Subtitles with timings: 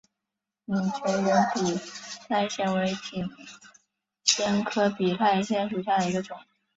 [0.65, 0.73] 拟
[1.05, 1.79] 全缘比
[2.27, 3.29] 赖藓为锦
[4.23, 6.35] 藓科比赖藓属下的一个种。